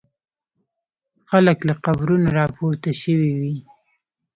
[1.29, 3.55] خلک له قبرونو را پورته شوي وي.